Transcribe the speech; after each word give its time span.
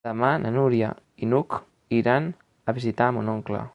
Demà 0.07 0.29
na 0.43 0.51
Núria 0.53 0.87
i 1.25 1.29
n'Hug 1.33 1.59
iran 1.99 2.31
a 2.73 2.77
visitar 2.79 3.11
mon 3.19 3.33
oncle. 3.37 3.63